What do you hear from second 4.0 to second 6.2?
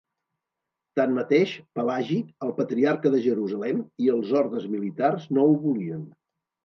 i els ordes militars, no ho volien.